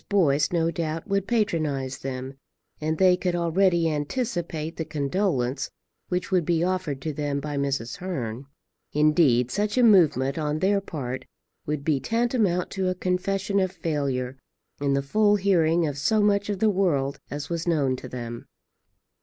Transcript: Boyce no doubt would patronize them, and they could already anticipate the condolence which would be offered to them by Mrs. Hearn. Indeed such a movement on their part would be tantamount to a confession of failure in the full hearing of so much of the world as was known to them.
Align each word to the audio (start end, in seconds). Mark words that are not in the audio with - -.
Boyce 0.09 0.51
no 0.51 0.71
doubt 0.71 1.07
would 1.07 1.27
patronize 1.27 1.99
them, 1.99 2.33
and 2.81 2.97
they 2.97 3.15
could 3.15 3.35
already 3.35 3.87
anticipate 3.87 4.75
the 4.77 4.83
condolence 4.83 5.69
which 6.07 6.31
would 6.31 6.43
be 6.43 6.63
offered 6.63 6.99
to 7.03 7.13
them 7.13 7.39
by 7.39 7.55
Mrs. 7.55 7.97
Hearn. 7.97 8.47
Indeed 8.93 9.51
such 9.51 9.77
a 9.77 9.83
movement 9.83 10.39
on 10.39 10.57
their 10.57 10.81
part 10.81 11.25
would 11.67 11.85
be 11.85 11.99
tantamount 11.99 12.71
to 12.71 12.89
a 12.89 12.95
confession 12.95 13.59
of 13.59 13.71
failure 13.71 14.39
in 14.79 14.95
the 14.95 15.03
full 15.03 15.35
hearing 15.35 15.85
of 15.85 15.99
so 15.99 16.19
much 16.23 16.49
of 16.49 16.57
the 16.57 16.71
world 16.71 17.19
as 17.29 17.51
was 17.51 17.67
known 17.67 17.95
to 17.97 18.09
them. 18.09 18.47